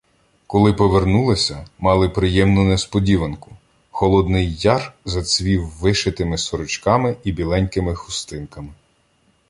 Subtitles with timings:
[0.47, 3.51] Коли повернулися, мали приємну несподіванку:
[3.91, 8.73] Холодний яр зацвів вишитими сорочками і біленькими хустинками.